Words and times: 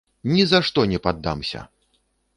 Ні 0.31 0.45
за 0.53 0.61
што 0.69 0.87
не 0.93 0.99
паддамся! 1.09 1.61